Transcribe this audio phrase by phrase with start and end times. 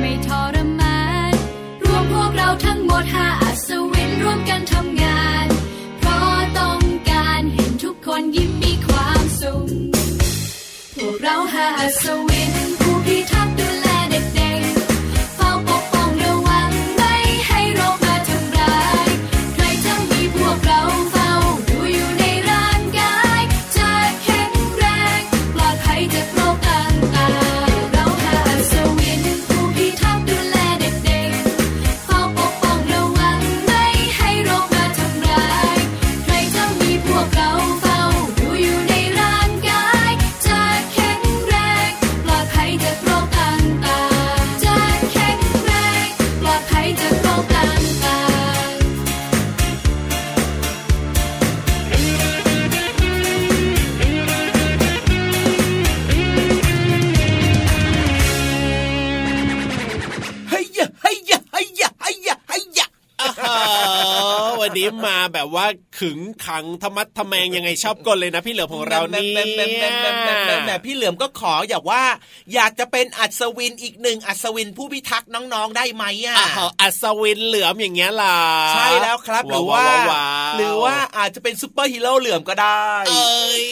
[0.00, 1.34] ไม่ทรมาน
[1.82, 5.46] รวมพวกเราทั้งหมดหาอัศวินร่วมกันทำงาน
[5.98, 9.68] เพราะต้องการเห็นทุกคนยิ้มมีความสุข
[10.96, 12.61] พวกเราหาอัศวิน
[64.82, 65.66] นี้มาแบบว่า
[66.02, 69.32] ขึงขังทะมัดทะแมงยังไงชอบกลเลยนะพี่เหลือมของเรานี่
[70.66, 72.02] แม่พี่เหลือมก็ขออย่าว่า
[72.54, 76.36] อยากจะเป็นอัศวินอีกหนึ่งอัศวินผู้พิทักษ์น้องๆได้ไหมอะ
[76.80, 78.38] อัศวินเหลือมอย่างเงี้ยล่ะ
[78.74, 79.84] ใช่แล้วครับหรือว่า
[80.56, 83.64] หรือว่าอาจจะเป็นซูเปอร์ฮีโร่เหลือมก็ได้เอ้ย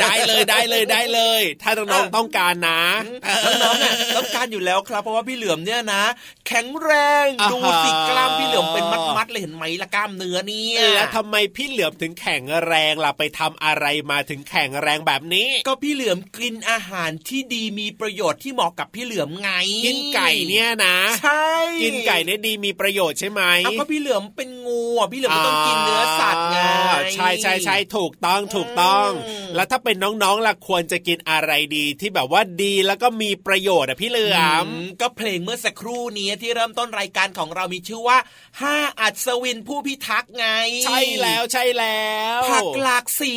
[0.00, 2.82] ได้เลยได้เลยได้เลย ถ้าน้องๆต้องการนะ
[3.62, 6.02] น้องๆต้องการอยู่แล้วครับ เพราะว่าพี่เหลือมเนี่ยนะ
[6.46, 6.90] แข็งแร
[7.24, 8.84] งดูสิกล้ามพี่เหลือมเป็น
[9.16, 19.50] มัดๆเลยเห็นไหมละกล้ามเนื้อนี่แล้วทำไมพี่เหลือมถึงแข็งแรงล่ะไปทำอะไรมาถึงแข็งแรงแบบนี้ ก็พี่เหลือมกินอาหารที่ดีมีประโยชน์ที่เหมาะกับพี่เหลือมไง
[19.86, 21.52] กินไก่เนี่ยนะ ใช่
[21.82, 26.58] กินไก่เนี่ยดีมีประโยชน์ใช่ไหมเอาก็พี่เหลือมเป็นงูอะพี่เหลือมต้องกินเนื้อสัตว์ไง
[27.14, 29.08] ใช่ใช่ใช่ถูกต้องถูกต้อง
[29.54, 34.66] แล้วถ้าเป็นน้องๆล่ะควรจะกินอะไรดีที่แบบว่าดีแล้วก็มีประโยชน์อะพี่เหลือม
[35.00, 38.18] ก็เพลงเมื่อสักครู่นี้ที่เริ่มต้นรายการของเรามีชื่อว่า
[38.62, 40.46] ห้าอัศวินผู้พิทักษ์ไง
[40.84, 43.34] ใช่แล้วใช่แล้ว ผักหลากสี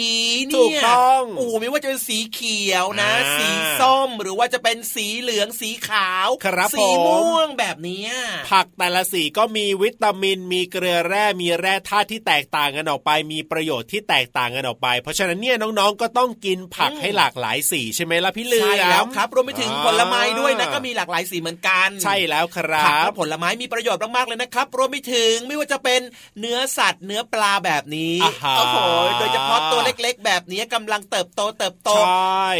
[0.47, 3.47] เนี่ยถูกต้องโอ้ไม่ว่าจะเป็นสีเขียวนะ สี
[3.81, 8.05] ส้มหรือว่าจะเป็นสีเหลืองสีขาวครับสีม่วงแบบนี้
[8.51, 26.01] ผักแต่ละสีก็มีวิตามิน มีเกลือแร่มีแร่ธาตุที่แตกต่างกันออกไป มีประโยชน์ที่แตกต่างกันออกไป เพราะฉะนั้นเนี่ยน้องๆก็ต้องกินผักให้หลากหลายสีใช่ไหมล่ะพี่เลือใช่แล้วครับรวมไปถึงผลไม้ด้วยนะก็มีหลากหลายสีเหมือนกัน ใช่แล้วครับผักและผลไม้มีประโยชน์มากๆเลยนะครับ รวมไปถึงไม่ว่าจะเป็น
[26.39, 28.77] เนื้อสัตว์เนื้อปลาแบบนี้โอ้โห
[29.19, 31.89] โดยเฉพาะตัวเล็กๆ แบบนี้กำลังเติบโตเติบโต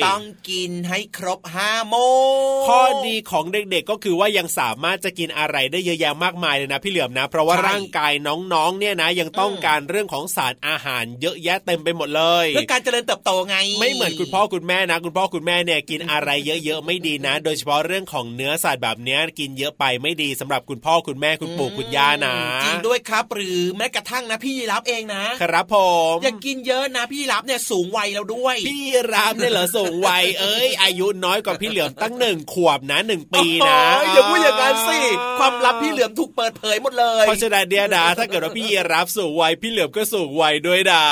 [0.05, 1.97] ต้องกินให้ครบห้าโม
[2.40, 2.40] ง
[2.71, 25.75] ข้อดีของเด็กๆก็คือว่ายังสามารถจะกินอะไรได้เยอะแยะมากมายเลยนะพี่เหลือมนะ เพราะว่าร่างกายน้องๆเนี่ยนะ ยังต้องการเรื่องของสารอาหารเยอะแยะเต็มไปหมดเลยเพื่อการเจริญเติบโตไง ไม่เหมือนคุณพ่อคุณแม่นะ คุณพ่อคุณแม่เนี่ยกินอะไรเยอะๆไม่ดีนะ โดยเฉพาะเรื่องของเนื้อสัตว์แบบนี้กินเยอะไปไม่ดีสำหรับคุณพ่อคุณแม่คุณปู่คุณย่านะจริงด้วยครับ หรือแม้กระทั่งนะพี่ยีรับเองนะ ครับผ
[26.13, 28.81] มอย่ากินเยอะนะพี่รับเนี่ยสูงวัยแล้วด้วย พี่
[29.13, 33.79] รับเนี่ยเหรอสูงวัยเอ้ย อายุน้อยน้อยกว่าพี่เหลือมตั้งหนึ่งขวบนะหนึ่งปีนะ
[34.11, 34.99] อย่าพูดอย่างนั้นสิ
[35.39, 41.03] ความลับพี่เหลือมถูกเปิดเผยหมดเลยเพราะฉะนั้นเดียดาถ้าเกิดว่าพี่รับสูงวัยพี่เหลือมก็สูงวัยด้วยนะ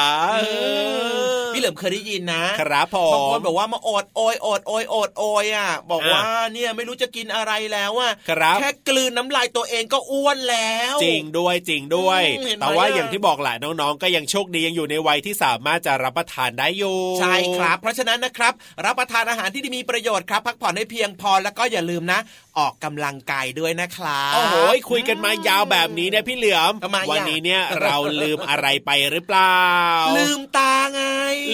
[1.54, 6.22] พี่เหลือมเคยได้ยินนะครับผมบางคนบอกว่ามาอดโอยอดโอยอดโอยอะ บอกว่า
[6.54, 8.12] เนี่ยไม่รู้จะกินอะไรแล้วอะ
[8.60, 12.22] แค่กลืนน้ำลายตัวเองก็อ้วนแล้ว จริงด้วยจริงด้วย
[12.62, 18.54] แต่ว่าอย่างที่บอกแหละน้องๆ ก็ยังโชคดียังอยู่ในวัยที่สามารถจะรับประทานได้อยู่ใช่ครับ เพราะฉะนั้นนะครับ
[18.86, 22.20] รับประทานอาหารที่มีประโยชน์ครับ พักผ่อนให้เพียงพอแล้วก็อย่าลืมนะ
[22.58, 24.56] ออกกำลังกายด้วยนะครับโอ้โห
[24.90, 26.74] คุยกันมายาวแบบนี้เนี่ยพี่เหลือม
[27.12, 29.64] วันนี้เนี่ยเราลืมอะไรไปหรือเปล่า
[30.18, 31.02] ลืมตาไง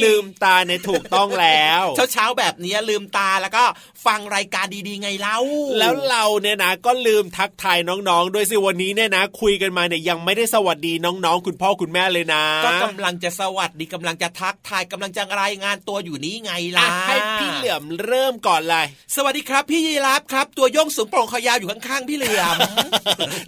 [0.03, 3.63] ลืมตาในถูกต้องแล้ว เช้าเช้าแบบนี้ลืมตาแล้วก็
[4.05, 5.37] ฟังรายการดีๆไงเล่า
[5.79, 22.57] แล้วเราเนี่ยนะก็ลืมทักทายน้องๆด้วยสิวันนี้เนี่ยนะ คุยกันมาเนี่ยยังไม่ได้สวัสดีน้องๆ คุณพ่อคุณแม่เลยนะ ก็กำลังจะสวัสดีกำลังจะทักทายกำลังจะรายงานตัวอยู่นี้ไงล่ะให้พี่เหลือมเริ่มก่อนเลย สวัสดีครับ พี่ยีรับครับ ตัวโยงสูงโปร่งขยาวอยู่ข้างๆพี่เหลือม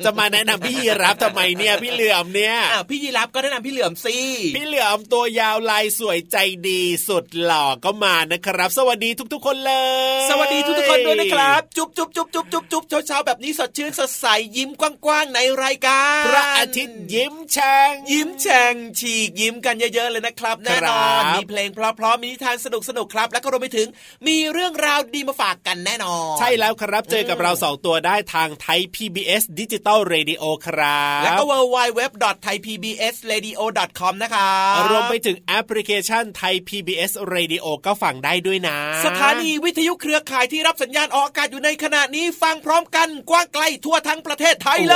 [0.04, 2.56] จะมาแนะนำพี่ยีรับทำไมเนี่ยพี่เหลือมเนี่ย
[2.90, 4.18] พี่ยีราฟก็แนะนำพี่เหลือมสิ
[4.56, 6.38] พี่เหลือมตัวยาวลายสวยใจ
[6.70, 9.74] ดีสุดหล่อก็มานะครับ สวัสดีทุกๆ คนเล
[10.20, 14.26] ย สวัสดีทุกๆคนด้วยนะครับ จุ๊บจุ๊บจุ๊บจุ๊บจุ๊บจุ๊บเช้าเช้าแบบนี้สดชื่นสดใส
[14.58, 23.88] ยิ้มกว้างๆในรายการพระอาทิตย์ยิ้มแฉ่งยิ้มแฉ่งฉีกยิ้มกันเยอะๆเลยนะครับแน่นอนมีเพลงเพราะๆมีนิทานสนุกสนุกครับ แล้วก็รวมไปถึง
[24.28, 32.02] มีเรื่องราวดีมาฝากกันแน่นอน ใช่แล้วครับเจอกับเราสองตัวได้ทางไทย PBS ดิจิตอลเรดิโอครับ แล้วก็ w w w
[32.46, 33.62] t h a i PBS Radio
[34.00, 44.96] com นะครับรวมไปถึงแอปพลิเคชันไทย PBS Radio ก็ฟังได้ด้วยนะ สถานีวิทยุเครือข่ายที่รับสัญญาณออกอากาศอยู่ในขณะนี้ฟังพร้อมกันกว้างไกลทั่วทั้งประเทศไทยเล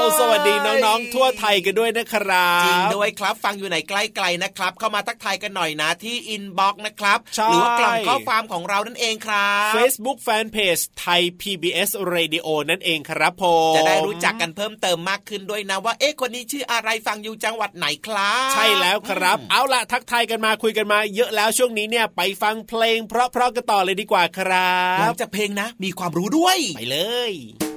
[0.00, 11.22] ยสวัสดีน้องๆ ทั่วไทยกันด้วยนะครับจริงด้วยครับฟังอยู่ไหนใกล้ๆนะครับ เข้ามาทักทายกันหน่อยนะที่อินบ็อกซ์นะครับหรือว่ากล่องข้อความของเรานั่นเองครับ Facebook Fanpage ไทย
[11.58, 26.98] PBS Radio นั่นเองครับผมจะได้รู้จักกันเพิ่มเติมมากขึ้นด้วยนะว่าเอ๊ะคนนี้ชื่ออะไรฟังอยู่จังหวัดไหนครับใช่แล้วครับ เอาล่ะทักทายกันมาคุยกันมาเยอะแล้วช่วงนี้เนี่ยไปฟังเพลงเพราะๆกันต่อเลยดีกว่าครับหลังจากเพลงนะ มีความรู้ด้วยไปเล
[27.30, 27.67] ย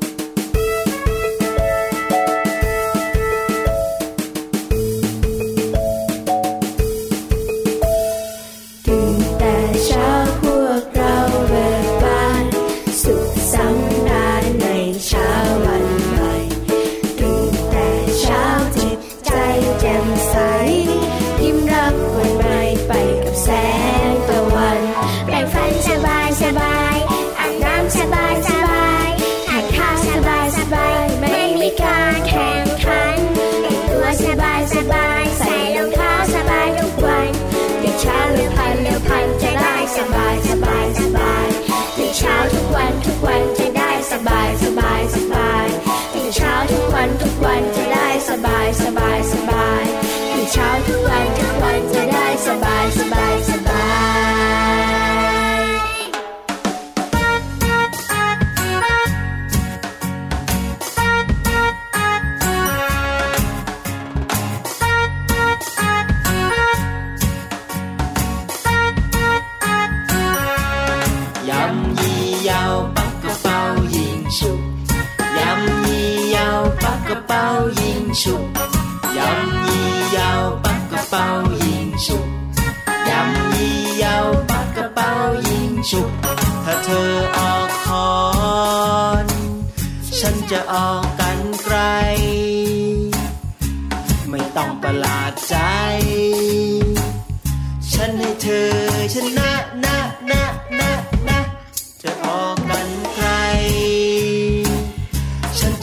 [47.41, 47.90] wide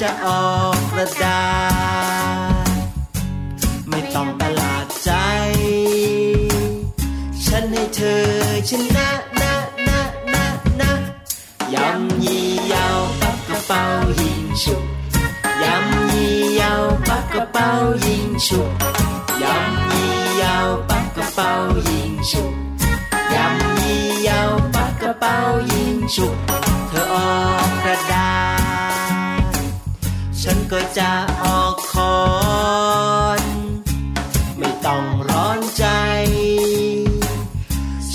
[0.02, 1.42] จะออกกระดา
[2.64, 2.68] ษ
[3.88, 5.10] ไม่ต้องประหลาดใจ
[7.44, 8.24] ฉันให้เธอ
[8.68, 9.08] ชนะ
[9.40, 9.54] นะ
[9.88, 10.00] นะ
[10.34, 10.46] นะ
[10.80, 10.92] นะ
[11.74, 12.40] ยำยี
[12.72, 13.82] ยาวปักกระเป๋า
[14.20, 14.84] ยิงฉุก
[15.62, 16.28] ยำยี
[16.60, 17.68] ยาวปักกระเป๋า
[18.06, 18.70] ยิงฉุก
[19.42, 20.04] ยำยี
[20.42, 21.50] ยาวปักกระเป๋า
[21.88, 22.52] ยิงฉุก
[23.34, 23.96] ยำยี
[24.28, 25.36] ยาวปักกระเป๋า
[25.72, 26.36] ยิงฉุก
[26.88, 27.32] เธอออ
[27.66, 28.28] กกระดา
[28.66, 28.67] ษ
[30.42, 31.10] ฉันก็จะ
[31.42, 32.18] ออกคอ
[33.40, 33.42] น
[34.58, 35.86] ไม่ต้องร้อนใจ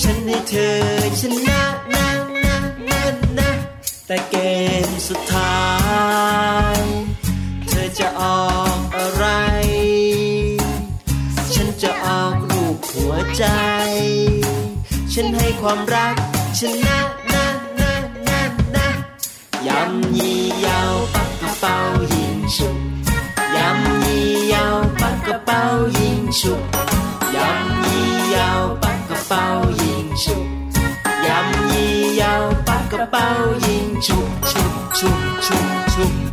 [0.01, 0.77] ฉันให้เธอ
[1.19, 1.61] ชนะ
[1.95, 2.07] นะ
[2.45, 3.01] นะนะ
[3.37, 3.51] นะ
[4.07, 4.35] แต่เก
[4.85, 5.63] มสุดท้า
[6.75, 6.79] ย
[7.67, 9.25] เธอจะออกอะไร
[11.53, 13.45] ฉันจะออกรูปหัวใจ
[15.13, 16.15] ฉันให้ความรัก
[16.59, 16.97] ชนะ
[17.33, 17.45] นะ
[17.79, 17.93] นะ
[18.27, 18.41] นะ
[18.75, 18.87] นะ
[19.67, 20.31] ยำยี
[20.65, 21.77] ยาวปักเป่า
[22.55, 22.77] ฉุก
[23.55, 25.61] ยำยี่ยาวปักกระเป๋า
[25.97, 26.61] ยิงชุบ
[27.35, 29.43] ยำยี่ยาวปักกระเป๋า
[29.81, 30.45] ยิงชุบ
[31.27, 33.27] ยำยี่ยาวปักกระเป๋า
[33.65, 36.32] ยิงชุบชุบชุบชุบชุบ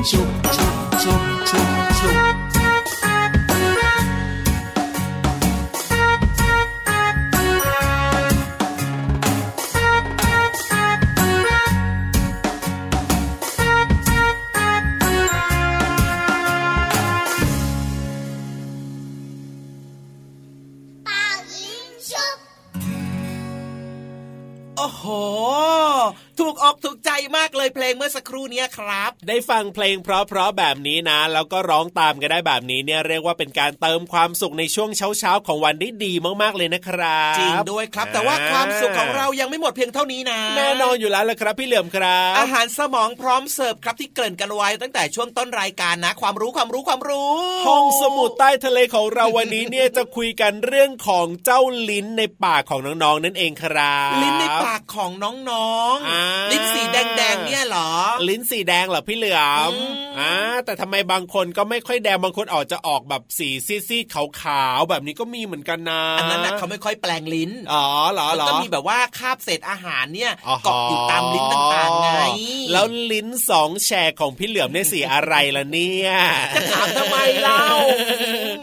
[0.00, 0.28] ยิงฉุบ
[2.00, 2.29] ฉุ
[26.40, 47.30] ถูกออกถูกใจมากเลยเพลงเมื่อสักครู่เนี้ยครับ ได้ฟังเพลงเพราะๆแบบนี้นะ แล้วก็ร้องตามกันได้แบบนี้เนี่ยเรียกว่าเป็นการเติมความสุขในช่วงเช้าๆของวันได้ดีมากๆเลยนะครับจริงด้วยครับ แต่ว่าความสุขของเรายังไม่หมดเพียงเท่านี้นะ แน่นอนอยู่แล้วละครับพี่เหลื่อมครับ อาหารสมองพร้อมเสิร์ฟครับที่เกริ่นกันไว้ตั้งแต่ช่วงต้นรายการนะ ความรู้ความรู้ความรู้
[47.66, 55.36] ห้องสมุดใต้ทะเลของเราวันนี้เนี่ยจะคุยกันเรื่องของเจ้าลิ้นในปากของน้องๆนั่นเองครับลิ้นในปากของน้อง
[56.08, 57.90] อ่าๆลิ้นสีแดงๆเนี่ยเหรอ
[58.28, 60.32] ลิ้นสีแดงเหรอพี่เหลือมอืมอ่า
[60.64, 63.48] แต่ทำไมบางคนก็ไม่ค่อยแดงบางคนออกจะออกแบบสี
[63.88, 72.10] ซีดๆขาวๆแบบนี้ก็มีเหมือนกันนะอันนั้นนะเขาไม่ค่อยแปลงลิ้นอ๋อเหรอมันเหรอก็มีแบบว่าคาบเศษอาหารเนี่ยอ๋อเกาะอยู่ตามลิ้นต่างๆไง
[72.72, 76.10] แล้วลิ้นสองแฉกของพี่เหลือมเนี่ยสีอะไรล่ะเนี่ย
[76.54, 77.64] จะถามทำไมเล่า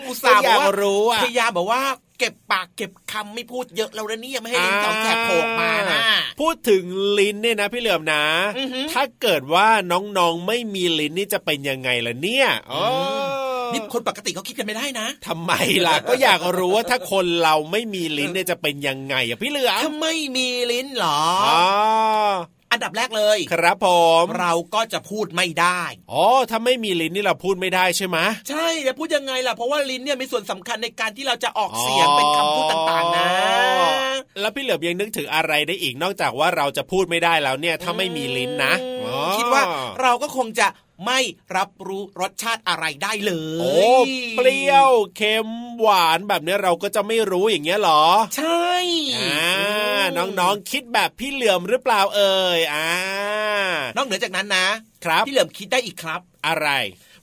[0.07, 1.81] อุตส่าห์ก็อยากบอกว่ารู้อะพยายามบอกว่า
[2.19, 6.00] เก็บปากเก็บคำไม่พูดเยอะแล้วนะเนี่ยไม่ให้ลิ้นสองแฉกโผล่ออกมานะ
[6.41, 6.83] พูดถึง
[7.17, 8.24] ลิ้นเนี่ยนะพี่เหลือมนะ
[8.57, 12.83] อือหือถ้าเกิดว่าน้องๆไม่มีลิ้นนี่จะเป็นยังไงล่ะเนี่ยอ๋อ
[13.71, 15.51] อนี่คนปกติเขาคิดกันไม่ได้นะทำไม
[15.88, 21.21] ล่ะ ก็อยากรู้ว่าถ้าคนเราไม่มีลิ้นเนี่ยจะเป็นยังไงอะพี่เหลือมถ้าไม่มีลิ้นเหรอ
[22.77, 23.88] อ๋ออันดับแรกเลย ครับผ
[24.24, 25.81] มเราก็จะพูดไม่ได้
[26.12, 28.17] อ๋อถ้าไม่มีลิ้นนี่เราพูดไม่ได้ใช่ไหม
[28.50, 33.29] ใช่จะพูดยังไงล่ะเพราะว่าลิ้นเนี่ยมีส่วนสำคัญในการที่เราจะออกเสียงเป็นคำพูดต่างๆนะ
[34.39, 39.63] แล้วพี่เหลือมยังนึกถึงอะไรได้อีกนอกจากว่าเราจะพูดไม่ได้แล้วเนี่ยถ้าไม่มีลิ้นนะอืมอ๋อคิดว่า
[40.01, 40.67] เราก็คงจะ
[41.06, 41.20] ไม่
[41.56, 43.72] รับรู้รสชาติอะไรได้เลย โอ้
[44.38, 45.50] เปรี้ยวเค็ม
[45.80, 48.04] หวานแบบนี้เราก็จะไม่รู้อย่างเงี้ยเหรอ
[48.38, 48.72] ใช่
[49.18, 49.51] อ่า
[50.18, 52.92] น้องๆคิดแบบพี่เหลือมหรือเปล่าเอ่ยอ่า
[53.98, 54.68] นอกเหนือจากนั้นนะ
[55.06, 56.68] ครับ พี่เหลิมคิดได้อีกครับ อะไร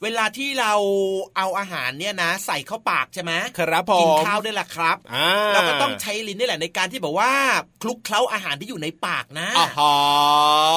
[0.04, 0.72] เวลาที่เรา
[1.36, 7.30] เอาอาหารเนี่ยนะ ใส่เข้าปากใช่ไหมครับผกินมข้าวด้วยล่ะครับอ่าเราก็ต้องใช้ลิ้นนี่แหละในการที่แบบว่า
[7.82, 9.96] คลุกเคล้าอาหารที่อยู่ในปากนะอ๋อ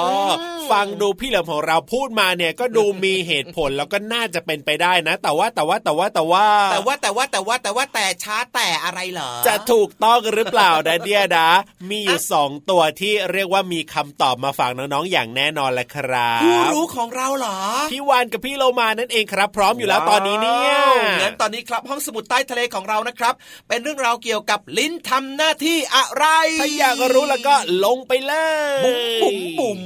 [0.05, 0.31] อืม
[0.71, 11.47] ฟังดูพี่เหลิมของเราพูดมาเนี่ยก็ดูมีเหตุผลแล้วก็น่าจะเป็นไปได้นะ แต่ว่าแต่ว่าแต่ว่าแต่ว่า แต่ว่าแต่ว่าแต่ว่าแต่ว่าแต่ช้าแต่อะไรเหรอ จะถูกต้องหรือเปล่านะเดียดา
[11.89, 17.59] มีอยู่สองตัวที่เรียกว่ามีคำตอบมาฝากน้องๆอย่างแน่นอนแหละครับผู้รู้ของเราเหรอ
[17.91, 23.33] พี่วานกับพี่โลมานั่นเองครับพร้อมอยู่แล้วตอนนี้เนี่ยว้าวงั้นตอนนี้ครับห้องสมุดใต้ทะเลของเรานะครับ
[23.67, 26.25] เป็นเรื่องราวเกี่ยวกับลิ้นทำหน้าที่อะไร
[26.61, 27.55] ถ้าอยากรู้แล้วก็
[27.85, 28.33] ลงไปเล
[28.79, 29.79] ยบุ๋มบุ๋มบุ๋ม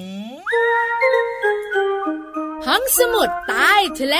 [2.68, 4.18] ห้องสมุดใต้ทะเล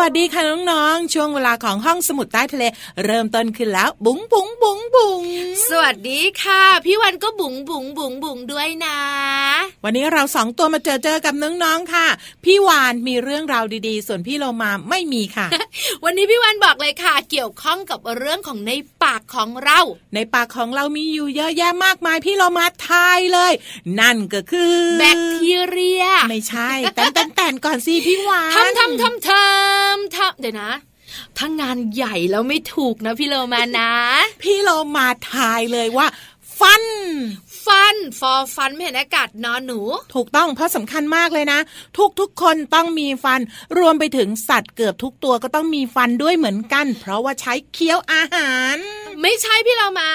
[0.00, 2.64] วัสดีค่ะน้องๆ ช่วงเวลาของห้องสมุดใต้ทะเล
[3.04, 5.22] เริ่มต้นขึ้นแล้ว บุ๋งบุ๋งบุ๋งบุ๋ง
[5.68, 8.98] สวัสดีค่ะ พี่วันก็บุ๋งบุ๋งบุ๋งบุ๋งด้วยนะ
[9.84, 12.06] วันนี้เราสองตัวมาเจอเจอกับน้องๆค่ะ
[12.44, 15.46] พี่วานมีเรื่องราวดีๆ ส่วนพี่โลมาไม่มีค่ะ
[16.04, 18.72] วันนี้พี่วันบอกเลยค่ะ เกี่ยวข้องกับเรื่องของใน
[19.02, 19.80] ปากของเรา
[20.14, 23.52] ในปากของเรามีอยู่เยอะแยะมากมายพี่โลมาทายเลย
[24.00, 30.72] นั่นก็คือ แบคทีเรีย ไม่ใช่แต่นแต่นแต่นก่อนสิพี่วานทำทำทำทำทำเดี๋ยวนะ
[31.36, 33.92] ถ้างานใหญ่แล้วไม่ถูกนะพี่โลมานะ
[34.42, 36.06] พี่โลมาทายเลยว่า
[36.58, 36.84] ฟัน
[37.66, 39.80] ฟัน ฟอฟันไม่เห็นอากาศนอนหนู
[40.14, 41.60] ถูกต้องเพราะสำคัญมากเลยนะ
[41.98, 43.40] ทุกทุกคนต้องมีฟัน
[43.78, 48.76] รวมไปถึงสัตว์เกือบทุกตัวก็ต้องมีฟันด้วยเหมือนกัน เพราะว่าใช้เคี้ยวอาหาร
[49.20, 50.10] ไม่ใช่พี่เรามา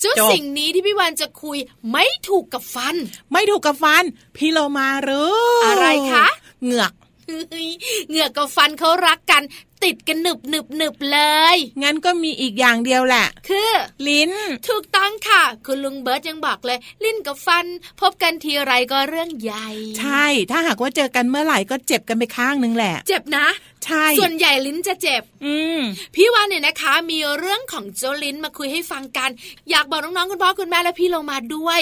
[0.00, 1.58] เจ้าจบสิ่งนี้ที่พี่วันจะคุย
[1.92, 2.94] ไม่ถูกกับฟัน
[3.32, 4.04] ไม่ถูกกับฟัน
[4.36, 5.32] พี่โลมาหรือ
[5.66, 6.26] อะไรคะ
[6.62, 6.92] เหงือก
[7.28, 7.68] เฮ้ย
[8.08, 9.42] เหงือกกับฟันเขารักกัน
[9.84, 11.20] ติดกันหนึบหนึบหนึบเล
[11.54, 13.72] ย งั้นก็มีอีกอย่างเดียวแหละ คือ
[14.08, 14.32] ลิ้น
[14.68, 17.66] ถูกต้องค่ะ คุณลุงเบิร์ตยังบอกเลย ลิ้นกับฟัน
[18.00, 19.68] พบกันทีไรก็เรื่องใหญ่
[19.98, 23.46] ใช่ ถ้าหากว่าเจอกันเมื่อไหร่ก็เจ็บกันไปข้างนึงแหละ เจ็บนะ
[23.84, 25.80] ใช่ ส่วนใหญ่ลิ้นจะเจ็บ อืม
[26.14, 29.30] พี่วันเนี่ยนะคะ มีเรื่องของเจ้าลิ้นมาคุยให้ฟังกัน
[29.70, 31.80] อยากบอกน้องๆคุณพ่อคุณแม่และพี่ลงมาด้วย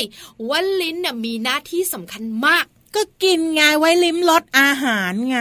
[0.48, 5.40] ว่าลิ้นเนี่ยมีหน้าที่สำคัญมาก ก็กินไงไว้ลิ้มรสอาหารไง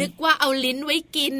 [0.00, 1.34] นึกว่าเอาลิ้นไว้กิน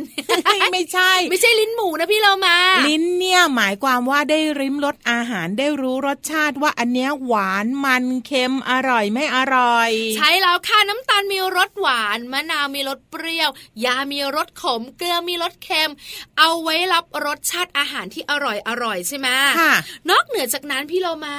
[0.73, 2.57] ไม่ใช่ ไม่ใช่ลิ้นหมูนะพี่เรามา
[2.89, 13.51] ลิ้นเนี่ยหมายความว่าได้ริมรสอาหารได้รู้รสชาติว่าอันเนี้ยหวานมันเค็มอร่อยไม่อร่อย ใช่แล้วค่ะน้ำตาลมีรสหวานมะนาวมีรสเปรี้ยว
[13.85, 15.91] ยามีรสขมเกลือมีรสเค็ม
[16.39, 19.29] เอาไว้รับรสชาติอาหารที่อร่อยอร่อยใช่ไหม
[19.59, 19.75] ค่ะ
[20.11, 21.37] นอกเหนือจากนั้นพี่เรามา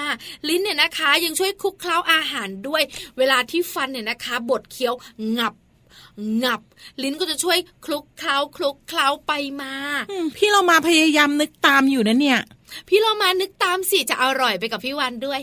[0.47, 2.83] ลิ้นเนี่ยนะคะ ยังช่วยคลุกเคล้าอาหารด้วย
[3.17, 4.93] เวลาที่ฟันเนี่ยนะคะ บดเคี้ยว
[5.37, 5.53] งับ
[6.43, 6.61] งับ
[7.01, 9.31] ลิ้นก็จะช่วยคลุกเคล้าคลุกเคล้าไป
[9.61, 9.73] มา
[10.11, 12.41] อืมพี่เรามาพยายามนึกตามอยู่นะเนี่ย
[12.87, 15.39] พี่เรามานึกตามสิจะอร่อยไปกับพี่วันด้วย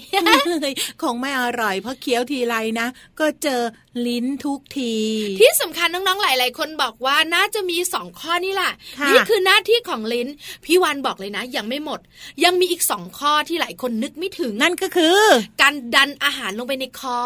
[1.03, 2.87] คงไม่อร่อยเพราะเคี้ยวทีไรนะ
[3.21, 3.61] ก็เจอ
[4.07, 4.95] ลิ้นทุกที
[5.41, 10.29] ที่สำคัญน้องๆหลาย ๆ คนบอกว่าน่าจะมีสองข้อนี่แหละค่ะนี่คือหน้าที่ของลิ้น
[10.65, 12.01] พี่วันบอกเลยนะ ยังไม่หมด
[12.45, 15.19] ยังมีอีกสองข้อที่หลายคนนึกไม่ถึงนั่นก็คือ
[15.61, 17.19] การดันอาหารลงไปในคอ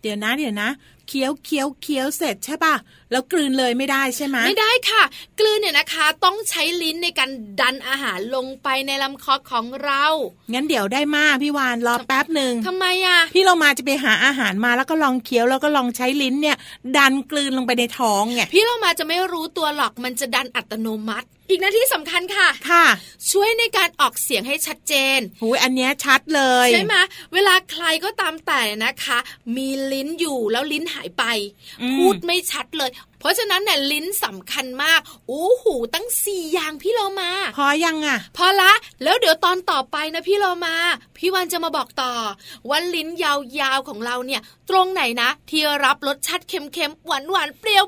[0.00, 0.68] เดี๋ยวนะเดี๋ยวนะ
[1.10, 2.74] เคี้ยวเคี้ยวเคี้ยวเสร็จใช่ป่ะ
[3.10, 5.02] แล้วกลืนเลยไม่ได้ใช่ไหมไม่ได้ค่ะ
[5.38, 10.04] กลืนเนี่ยนะคะ ต้องใช้ลิ้นในการดันอาหารลงไปในลำคอของเรา
[10.52, 16.56] งั้นเดี๋ยวได้มาพี่วานรอแป๊บหนึ่งทำไมอะพี่เรามาจะไปหาอาหารมาแล้วก็ลองเคี้ยวแล้วก็ลองใช้ลิ้นเนี่ย
[16.96, 22.86] ดันกลืนลงไปในท้องไงพี่เรามาจะไม่รู้ตัวหรอกมันจะดันอัตโนมัติอีกหน้าที่สำคัญค่ะ ค่ะ
[23.30, 26.94] ช่วยในการออกเสียงให้ชัดเจนหูยอันเนี้ยชัดเลย ใช่ไหม
[27.34, 29.18] เวลาใครก็ตามแต่นะคะ
[29.56, 31.24] มีลิ้นอยู่แล้วลิ้นหายไป
[31.82, 40.74] อืมพูดไม่ชัดเลย เพราะฉะนั้นเนี่ยลิ้นสำคัญมากโอ้โหูตั้งสี่อย่างพี่เรามา พอยังอะ พอละ แล้วเดี๋ยวตอนต่อไปนะพี่เรามา
[41.18, 42.12] พี่วันจะมาบอกต่อ
[42.68, 47.84] ว่าลิ้นยาวๆของเราเนี่ย ตรงไหนนะ ที่รับรสชาติเค็มๆหวานๆเปรี้ยว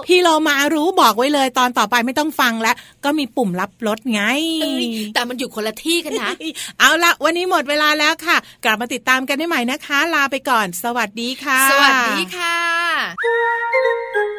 [0.00, 4.22] ๆพี่เรามารู้บอกไว้เลยตอนต่อไปไม่ต้องฟังแล้วก็มีปุ่มรับรสไง
[4.62, 6.32] เอ้ยแต่มันอยู่คนละที่กันนะ
[6.78, 14.31] เอาละวันนี้หมดเวลาแล้วค่ะ กลับมาติดตามกันได้ใหม่นะคะ ลาไปก่อน สวัสดีค่ะ สวัสดีค่ะ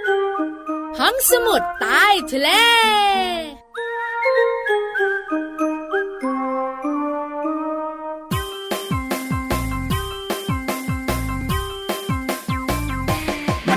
[1.00, 2.50] ห้องสมุดใต้ทะเล
[13.68, 13.76] มั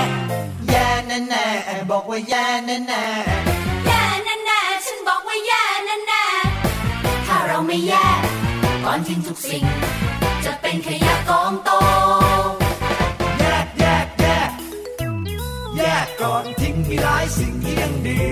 [0.69, 3.05] แย่แน่แน่ๆบอกว่าแย่แน่แน่
[3.87, 8.21] แย่แน่ๆฉันบอกว่าแย่แน่ๆถ้าเราไม่แยก
[8.85, 9.65] ก่อนทิ้งทุกสิ่ง
[10.45, 11.71] จะเป็นขยะกองโต
[13.41, 14.51] แยกแยกแยก
[15.79, 18.23] แยกก่อนทิ้งมีหลายสิ่งที่ยังดี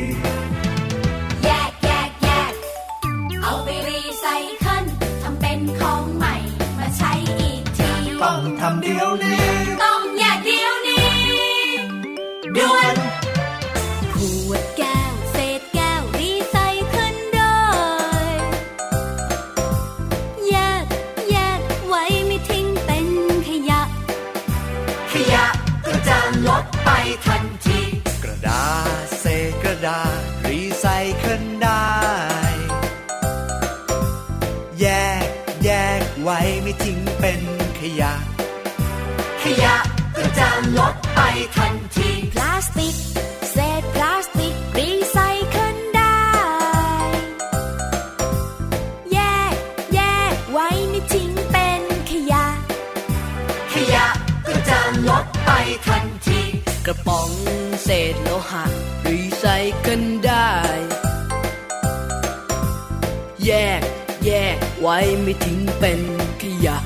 [65.22, 66.00] ไม่ทิ้งเป็น
[66.42, 66.76] ขยะ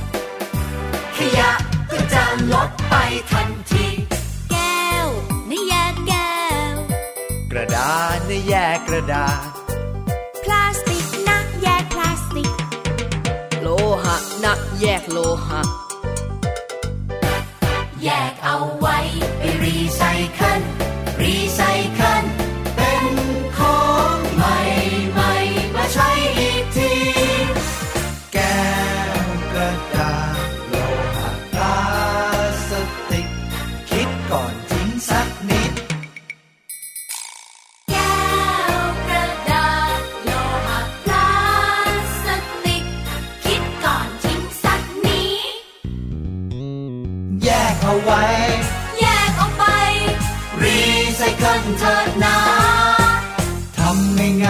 [1.16, 1.50] ขยะ
[1.90, 2.94] ก็จะลดไป
[3.30, 3.86] ทันที
[4.50, 5.06] แก้ว
[5.50, 6.32] นี่แยกแก้
[6.72, 6.74] ว
[7.52, 9.48] กระดาษนี่แยกกระดาษ
[10.42, 12.50] พลาสติกนะแยกพลาสติก
[13.60, 13.68] โล
[14.04, 15.18] หะนะแยกโล
[15.48, 15.62] หะ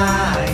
[0.01, 0.50] ำ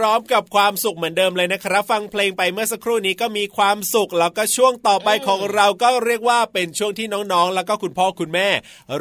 [0.00, 8.48] ร้อมกับความสุขเหมือนเดิมเลยนะครับ ฟังเพลงไปเมื่อสักครู่นี้ก็มีความสุขแล้วก็ช่วงต่อไปของเราก็เรียกว่าเป็นช่วงที่น้องๆ แล้วก็คุณพ่อคุณแม่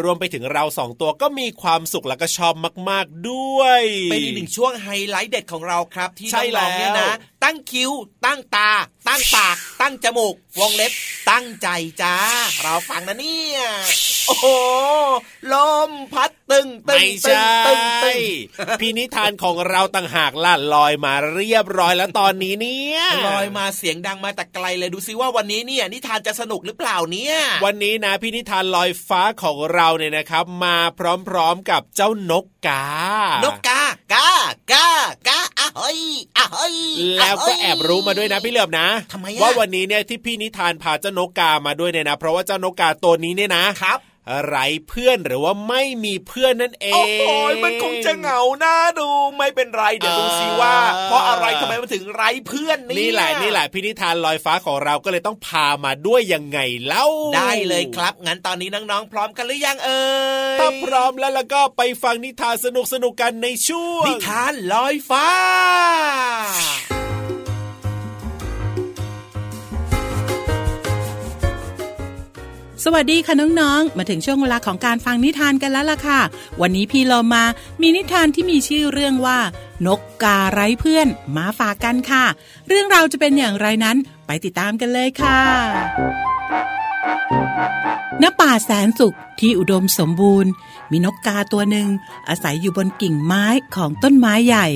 [0.02, 2.54] รวมไปถึงเราสองตัวก็มีความสุขแล้วก็ชอบ
[2.90, 3.82] มาก ๆด้วย
[4.12, 7.92] เป็นอีกหนึ่งช่วงไฮไลท์เด็ดของเราครับ ที่ใช่แล้วน้องๆเนี่ยนะตั้งคิ้ว
[8.26, 8.70] ตั้งตา
[9.08, 10.92] ตั้งปาก ตั้งจมูก วงเล็บ
[11.30, 11.68] ตั้งใจ
[12.02, 12.16] จ้า
[12.62, 13.60] เราฟังนะเนี่ย
[14.28, 14.46] โอ้โห
[15.52, 15.54] ล
[15.90, 18.18] มพัดตึงตึงไม่ตึงใช่ตึงตึง
[18.82, 30.78] พี่นิทานของเราต่างหากล่ะลอยมาเรียบร้อยแล้วตอนนี้เนี่ย ลอยมาเสียงดังมาแต่ไกลเลยดูซิว่าวันนี้เนี่ย นิทานจะสนุกหรือเปล่าเนี่ย วันนี้นะพี่นิทานลอยฟ้าของเราเนี่ยนะครับ มา
[31.28, 32.86] พร้อมๆกับเจ้านกกา
[33.44, 33.82] นกกา
[34.14, 34.30] กา
[34.72, 34.88] กา
[35.28, 36.00] กาอะ เฮ้ย
[36.38, 36.76] อะเฮ้ย
[37.20, 44.00] แล้วก็แอบรู้มาด้วยนะพี่เหลือมนะทำไมอะว่าวันนี้เนี่ยที่พี่นิทานพาเจ้านกกามาด้วยเนี่ยนะ เพราะว่าเจ้านกกาตัวนี้เนี่ยนะครับ
[44.46, 47.24] ไร้เพื่อนหรือว่าไม่มีเพื่อนนั่นเอง โอ้โห
[47.64, 60.04] มันคงจะเหงาหน้าดูไม่เป็นไรเดี๋ยวดูซิว่าเออเพราะอะไรทำไมมันถึงไร้เพื่อนเนี่ยนี่แหละนี่แหละพี่นิทานลอยฟ้าของเราก็เลยต้องพามาด้วยยังไงเล่า ได้เลยครับ งั้นตอนนี้น้องๆ พร้อมกันหรือยังเอ่
[60.56, 65.28] ยถ้าพร้อมแล้วแล้วก็ไปฟังนิทานสนุกสนุกๆกันในช่วงนิทานลอยฟ้า
[72.86, 76.20] สวัสดีค่ะน้องๆ มาถึงช่วงเวลาของการฟังนิทานกันแล้วล่ะค่ะ
[76.62, 77.44] วันนี้พี่เรามา
[77.82, 79.40] มีนิทานที่มีชื่อเรื่องว่า
[79.86, 82.26] นกกาไร้เพื่อนมาฝากกันค่ะ
[82.68, 85.40] เรื่องราวจะเป็นอย่างไรนั้นไปติดตามกันเลยค่ะ
[88.22, 90.52] ณป่าแสนสุขที่อุดมสมบูรณ์
[90.92, 91.88] มีนกกาตัวหนึ่ง
[92.30, 94.68] อาศัยอยู่บนกิ่งไม้ของต้นไม้ใหญ่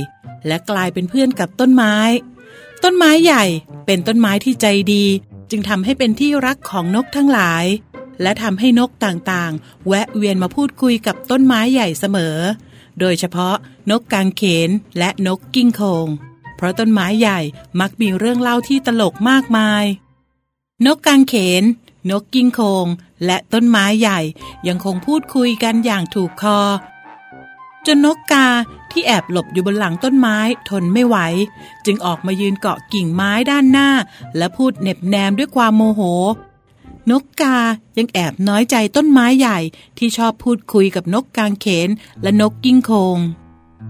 [0.48, 1.96] และกลายเป็นเพื่อนกับต้นไม้
[2.84, 3.44] ต้นไม้ใหญ่
[3.86, 5.06] เป็นต้นไม้ที่ใจดี
[5.50, 7.66] จึงทำให้เป็นที่รักของนกทั้งหลาย
[8.22, 12.38] และทำให้นกต่างๆ แวะเวียนมาพูดคุยกับต้นไม้ใหญ่เสมอ
[13.00, 13.56] โดยเฉพาะ
[13.90, 16.08] นกกางเขนและนกกิ้งโคง
[16.56, 17.40] เพราะต้นไม้ใหญ่
[17.80, 19.84] มักมีเรื่องเล่าที่ตลกมากมาย
[20.86, 21.64] นกกางเขน
[22.10, 22.88] นกกิ้งโคง
[23.26, 24.20] และต้นไม้ใหญ่
[24.68, 26.60] ยังคงพูดคุยกันอย่างถูกคอ
[27.86, 28.48] จนนกกา
[28.92, 30.38] ที่แอบหลบอยู่บนหลังต้นไม้
[30.70, 31.18] ทนไม่ไหว
[31.86, 33.90] จึงออกมายืนเกาะกิ่งไม้ด้านหน้า
[34.38, 36.02] และพูดเหน็บแนมด้วยความโมโห
[37.12, 37.58] นกกา
[37.98, 39.60] ยังแอบน้อยใจต้นไม้ใหญ่
[39.98, 41.90] ที่ชอบพูดคุยกับนกกางเขน
[42.22, 43.20] และนกกิ้งโคง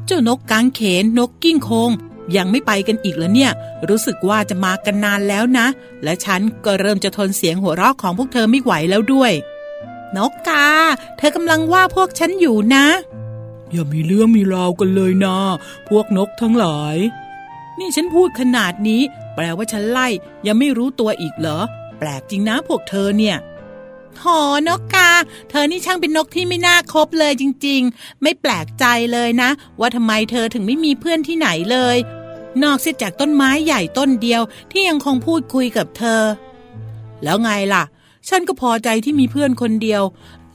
[0.06, 1.92] เจ้านกกางเขนนกกิ้งโคง
[2.36, 3.52] ยังไม่ไปกันอีกแล้วเนี่ย
[3.90, 5.68] รู้สึกว่าจะมากันนานแล้วนะ
[6.04, 9.32] และฉันก็เริ่มจะทนเสียงหัวเราะของพวกเธอไม่ไหวแล้วด้วย
[10.18, 10.68] นกกา
[11.18, 12.86] เธอกำลังว่าพวกฉันอยู่นะ
[13.72, 15.38] อย่ามีเรื่องมีราวกันเลยนะ
[15.90, 16.98] พวกนกทั้งหลาย
[17.80, 19.02] นี่ฉันพูดขนาดนี้
[19.36, 20.08] แปลว่าฉันไล่
[20.48, 21.60] ยังไม่รู้ตัวอีกเหรอ
[22.00, 23.38] แปลกจริงนะพวกเธอเนี่ย
[24.24, 25.12] หอนกกา
[25.50, 31.98] เธอนี่ช่างเป็นนกที่ไม่น่าคบเลยจริง ๆ ไม่แปลกใจเลยนะ ว่าทำไมเธอถึงไม่มีเพื่อนที่ไหนเลย
[32.64, 36.22] นอกเสียจากต้นไม้ใหญ่ต้นเดียวที่ยังคงพูดคุยกับเธอ
[37.24, 37.84] แล้วไงล่ะ
[38.30, 40.04] ฉันก็พอใจที่มีเพื่อนคนเดียว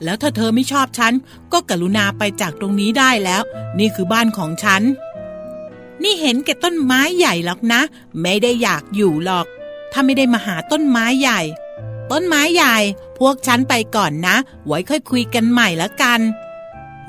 [0.03, 1.13] แล้วถ้าเธอไม่ชอบฉัน
[1.53, 3.41] ก็กรุณาไปจากตรงนี้ได้แล้ว
[3.79, 4.81] นี่คือบ้านของฉัน
[6.03, 7.81] นี่เห็นแก่ต้นไม้ใหญ่หรอกนะ
[8.21, 9.47] ไม่ได้อยากอยู่หรอก
[9.91, 11.41] ถ้าไม่ได้มาหาต้นไม้ใหญ่
[12.11, 12.77] ต้นไม้ใหญ่
[13.19, 14.35] พวกฉันไปก่อนนะ
[14.67, 16.19] ไว้ค่อยคุยกันใหม่ละกัน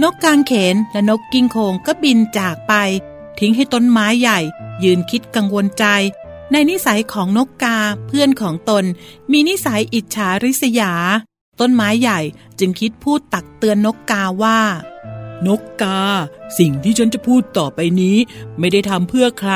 [0.02, 2.74] นกกางเขนและนกกิ้งโคงก็บินจากไป
[3.38, 4.38] ทิ้งให้ต้นไม้ใหญ่
[4.84, 5.84] ยืนคิดกังวลใจ
[6.52, 8.84] ในนิสัยของนกกาเพื่อนของตน
[9.32, 10.92] มีนิสัยอิจฉาริษยา
[11.60, 12.20] ต้นไม้ใหญ่
[12.58, 14.60] จึงคิดพูดตักเตือนนกกาว่า
[15.46, 16.00] นกกา
[16.58, 18.16] สิ่งที่ฉันจะพูดต่อไปนี้
[18.58, 19.52] ไม่ได้ทำเพื่อใคร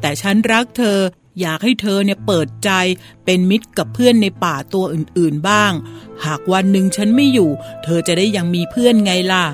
[0.00, 0.98] แต่ฉันรักเธอ
[1.40, 2.70] อยากให้เธอเนี่ยเปิดใจ
[3.24, 5.72] เป็นมิตรกับเพื่อนในป่าตัวอื่นๆบ้าง
[6.24, 7.50] หากวันหนึ่งฉันไม่อยู่
[7.84, 9.44] เธอจะได้ยังมีเพื่อนไงล่ะ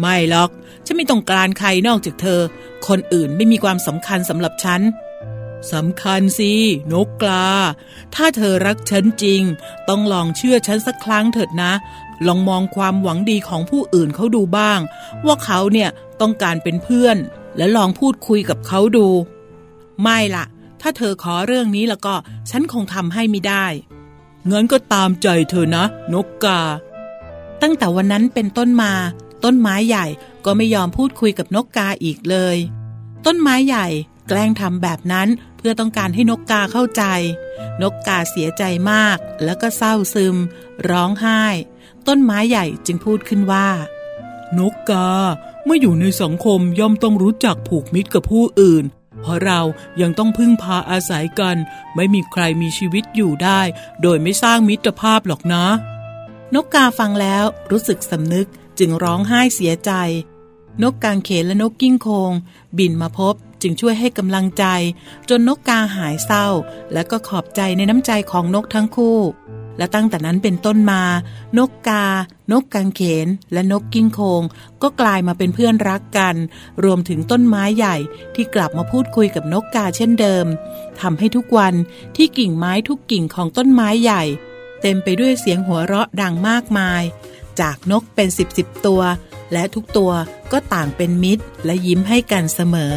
[0.00, 0.50] ไม่หรอก
[0.84, 2.40] ฉันไม่ต้องการใครนอกจากเธอ
[2.86, 4.80] คนอื่นไม่มีความสำคัญสำหรับฉัน
[5.72, 6.52] สำคัญสิ
[6.92, 7.48] นกกลา
[8.14, 9.42] ถ้าเธอรักฉันจริง
[9.88, 11.72] ต้องลองเชื่อฉันสักครั้งเถิดนะ
[12.26, 14.80] ลองมองความหวังดีของผู้อื่นเขาดูบ้าง
[15.26, 15.88] ว่าเขาเนี่ย
[16.20, 17.16] ต้องการเป็นเพื่อน
[17.56, 19.08] และลองพูดคุยกับเขาดู
[20.02, 20.44] ไม่ละ่ะ
[20.88, 22.14] ถ้าเธอขอเรื่องนี้แล้วก็
[22.50, 23.66] ฉันคงทำให้ไม่ได้
[24.50, 26.60] งั้นก็ตามใจเธอนะ นกกา
[27.62, 28.92] ตั้งแต่วันนั้นเป็นต้นมา
[29.44, 30.06] ต้นไม้ใหญ่
[30.44, 32.56] ก็ไม่ยอมพูดคุยกับนกกาอีกเลย
[33.26, 33.86] ต้นไม้ใหญ่
[34.28, 37.02] แกล้งทำแบบนั้นเพื่อต้องการให้นกกาเข้าใจ
[37.82, 40.36] นกกาเสียใจมาก แล้วก็เศร้าซึม
[40.88, 41.42] ร้องไห้
[42.08, 43.68] ต้นไม้ใหญ่จึงพูดขึ้นว่า
[44.58, 45.10] นกกา
[45.64, 48.86] เมื่ออยู่ในสังคมย่อมต้องรู้จักผูกมิตรกับผู้อื่น
[49.20, 49.60] เพราะเรา
[50.00, 51.56] ยังต้องพึ่งพาอาศัยกัน
[51.96, 53.60] ไม่มีใครมีชีวิตอยู่ได้
[54.02, 55.64] โดยไม่สร้างมิตรภาพหรอกนะ
[56.54, 58.48] นกกาฟังแล้วรู้สึกสำนึก
[58.78, 59.92] จึงร้องไห้เสียใจ
[60.82, 62.32] นกกางเขนและนกกิ้งโคง
[62.78, 64.64] บินมาพบจึงช่วยให้กำลังใจ
[65.28, 66.46] จนนกกาหายเศร้า
[66.92, 69.18] และก็ขอบใจในน้ำใจของนกทั้งคู่
[69.78, 71.02] และตั้งแต่นั้นเป็นต้นมา
[71.58, 72.04] นกกา
[72.52, 74.42] นกกางเขน และนกกิ้งโคง
[74.82, 76.36] ก็กลายมาเป็นเพื่อนรักกัน
[76.84, 77.96] รวมถึงต้นไม้ใหญ่
[78.34, 80.46] ที่กลับมาพูดคุยกับนกกาเช่นเดิม
[81.00, 81.74] ทำให้ทุกวัน
[82.16, 84.22] ที่กิ่งไม้ทุกกิ่งของต้นไม้ใหญ่
[84.82, 87.02] เต็มไปด้วยเสียงหัวเราะดังมากมาย
[87.60, 89.02] จากนกเป็นสิบสิบตัว
[89.52, 90.12] และทุกตัว
[90.52, 92.96] ก็ต่างเป็นมิตรและยิ้มให้กันเสมอ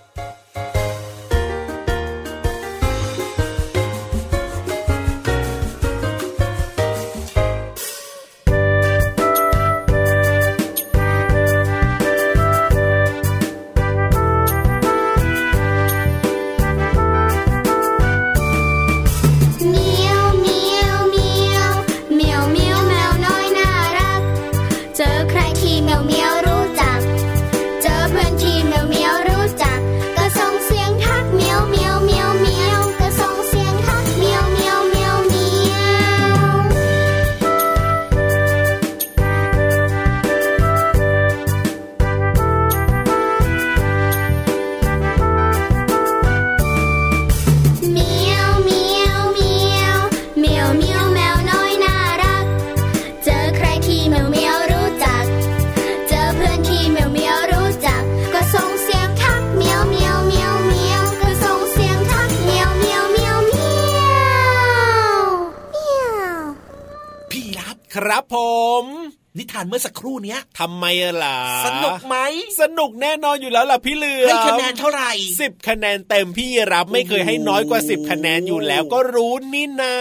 [69.73, 70.85] มื่อสัก ครู่เนี้ยทำไม
[71.23, 72.17] ล่ะ สนุกไหม
[72.61, 75.11] สนุกแน่นอนอยู่แล้วล่ะพี่เหลือให้คะแนนเท่าไหร่
[75.41, 79.95] สิบคะแนนเต็มพี่รับไม่เคยให้น้อยกว่าสิบคะแนนอยู่แล้วก็รู้นี่นา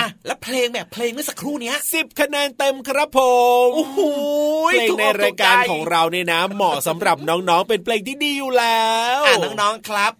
[0.00, 3.20] อะแล้วเพลงแบบเพลงเมื่อสักครู่เนี้ยสิบคะแนนเต็มครับผ
[3.66, 4.00] มโอ้โห
[4.72, 8.86] เพลงในรายการของเราเนี่ยนะ เหมาะสำหรับน้องๆเป็นเพลงที่ดีอยู่แล้
[9.18, 10.12] วอะน้องๆครับ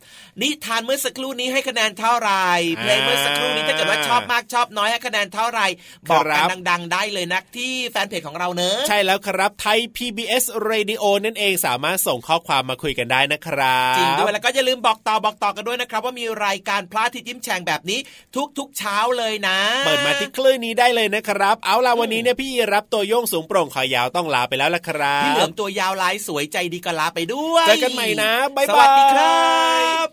[0.42, 2.48] นิทานเมื่อสักครู่นี้ให้คะแนนเท่าไหร่
[2.80, 5.66] เพลงเมื่อสักครู่นี้ถ้าเกิดว่าชอบมากชอบน้อยให้คะแนนเท่าไหร่
[6.10, 17.98] บอกกันดัง ๆ ได้เลยนะที่แฟนเพจของเราเนอะใช่แล้วครับไทย PBS Radio นั่นเองสามารถส่งข้อความมาคุยกันได้นะครับจริงด้วยแล้วก็อย่าลืมบอกต่อบอกต่อกันด้วยนะครับ ว่ามีรายการพระอาทิตย์ยิ้มแฉ่งแบบนี้
[18.58, 29.36] ทุกๆเช้าเลยนะเปิดมาที่คลื่นนี้ได้เลยนะครับ เอาล่ะวันนี้เนี่ยพี่รับตัวโยงสูงโปร่งขอยาวต้องลาไปแล้วละครับพี่เหลือมตัวยาวลายสวยใจดีก็ลาไปด้วยเจอกันใหม่นะบ๊ายบายสวัสดีครั
[30.06, 30.08] บ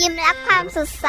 [0.00, 1.08] ยิ้มรับความสดใส